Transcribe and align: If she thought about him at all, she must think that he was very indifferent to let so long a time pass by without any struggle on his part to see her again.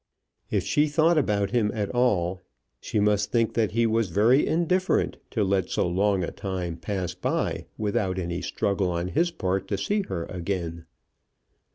If 0.49 0.63
she 0.63 0.87
thought 0.87 1.19
about 1.19 1.51
him 1.51 1.69
at 1.75 1.91
all, 1.93 2.41
she 2.79 2.99
must 2.99 3.31
think 3.31 3.53
that 3.53 3.73
he 3.73 3.85
was 3.85 4.09
very 4.09 4.47
indifferent 4.47 5.17
to 5.29 5.43
let 5.43 5.69
so 5.69 5.87
long 5.87 6.23
a 6.23 6.31
time 6.31 6.77
pass 6.77 7.13
by 7.13 7.67
without 7.77 8.17
any 8.17 8.41
struggle 8.41 8.89
on 8.89 9.09
his 9.09 9.29
part 9.29 9.67
to 9.67 9.77
see 9.77 10.01
her 10.07 10.25
again. 10.25 10.85